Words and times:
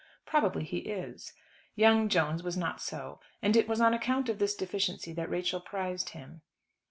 Probably 0.25 0.63
he 0.63 0.77
is. 0.77 1.31
Young 1.75 2.09
Jones 2.09 2.41
was 2.41 2.57
not 2.57 2.81
so; 2.81 3.19
and 3.39 3.55
it 3.55 3.67
was 3.67 3.79
on 3.79 3.93
account 3.93 4.29
of 4.29 4.39
this 4.39 4.55
deficiency 4.55 5.13
that 5.13 5.29
Rachel 5.29 5.61
prized 5.61 6.09
him. 6.09 6.41